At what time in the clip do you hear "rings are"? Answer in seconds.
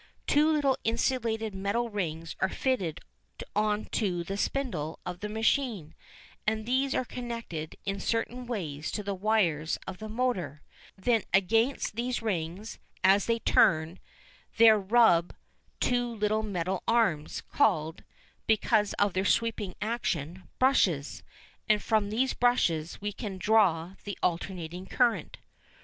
1.91-2.49